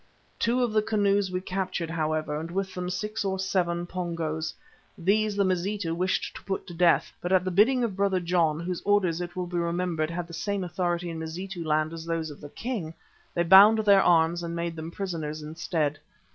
Two 0.39 0.63
of 0.63 0.73
the 0.73 0.81
canoes 0.81 1.29
we 1.29 1.41
captured, 1.41 1.91
however, 1.91 2.39
and 2.39 2.49
with 2.49 2.73
them 2.73 2.89
six 2.89 3.23
or 3.23 3.37
seven 3.37 3.85
Pongos. 3.85 4.51
These 4.97 5.35
the 5.35 5.43
Mazitu 5.45 5.93
wished 5.93 6.35
to 6.35 6.43
put 6.43 6.65
to 6.65 6.73
death, 6.73 7.13
but 7.21 7.31
at 7.31 7.45
the 7.45 7.51
bidding 7.51 7.83
of 7.83 7.95
Brother 7.95 8.19
John, 8.19 8.59
whose 8.61 8.81
orders, 8.81 9.21
it 9.21 9.35
will 9.35 9.45
be 9.45 9.57
remembered, 9.57 10.09
had 10.09 10.25
the 10.25 10.33
same 10.33 10.63
authority 10.63 11.11
in 11.11 11.19
Mazitu 11.19 11.63
land 11.63 11.93
as 11.93 12.03
those 12.03 12.31
of 12.31 12.41
the 12.41 12.49
king, 12.49 12.95
they 13.35 13.43
bound 13.43 13.77
their 13.77 14.01
arms 14.01 14.41
and 14.41 14.55
made 14.55 14.75
them 14.75 14.89
prisoners 14.89 15.43
instead. 15.43 15.99